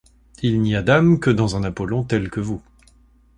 Il 0.41 0.61
n’y 0.63 0.75
a 0.75 0.81
d’âme 0.81 1.19
que 1.19 1.29
dans 1.29 1.55
un 1.55 1.63
Apollon 1.63 2.03
tel 2.03 2.31
que 2.31 2.39
vous. 2.39 2.59